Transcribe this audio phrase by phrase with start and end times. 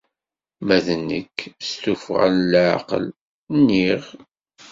[0.65, 3.05] Ma d nekk, si tuffɣa n leɛqel,
[3.55, 4.03] nniɣ.